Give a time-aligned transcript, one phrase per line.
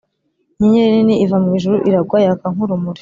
[0.63, 2.99] inyenyeri nini iva mu ijuru iragwa yaka nk’urumuri,